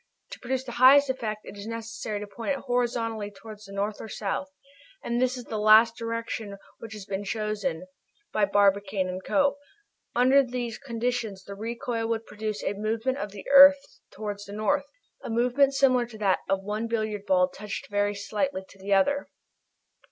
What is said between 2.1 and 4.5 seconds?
to point it horizontally towards the north or south,